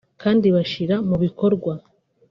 kandi 0.21 0.47
bashyira 0.55 0.95
mu 1.09 1.15
bikorwa 1.23 1.73